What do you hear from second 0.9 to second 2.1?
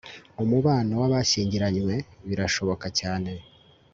wabashyingiranywe